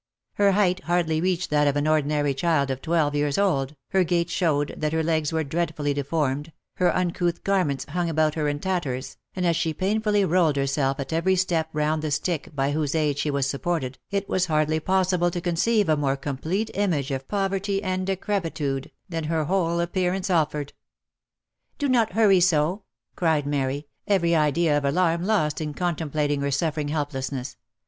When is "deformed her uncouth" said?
5.93-7.43